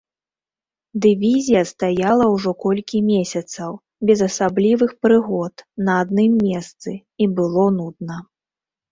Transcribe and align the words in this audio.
Дывізія 1.05 1.59
стаяла 1.71 2.25
ўжо 2.35 2.51
колькі 2.63 3.01
месяцаў, 3.09 3.71
без 4.11 4.19
асаблівых 4.29 4.91
прыгод, 5.07 5.55
на 5.89 5.99
адным 6.05 6.33
месцы, 6.47 6.91
і 7.25 7.29
было 7.41 7.67
нудна. 7.77 8.17